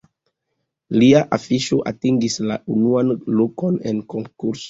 Lia 1.01 1.19
afiŝo 1.37 1.77
atingis 1.91 2.39
la 2.51 2.57
unuan 2.77 3.13
lokon 3.41 3.79
en 3.91 4.01
konkurso. 4.15 4.59